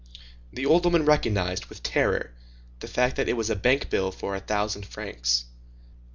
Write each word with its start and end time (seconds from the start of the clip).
The 0.51 0.65
old 0.65 0.83
woman 0.83 1.05
recognized, 1.05 1.67
with 1.67 1.83
terror, 1.83 2.33
the 2.79 2.87
fact 2.87 3.17
that 3.17 3.29
it 3.29 3.37
was 3.37 3.51
a 3.51 3.55
bank 3.55 3.91
bill 3.91 4.11
for 4.11 4.33
a 4.35 4.39
thousand 4.39 4.87
francs. 4.87 5.45